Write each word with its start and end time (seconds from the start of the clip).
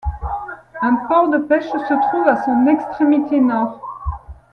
Un 0.81 0.95
port 1.07 1.29
de 1.29 1.37
pêche 1.37 1.69
se 1.69 1.93
trouve 2.09 2.27
à 2.27 2.43
son 2.43 2.65
extrémité 2.65 3.39
nord. 3.39 3.79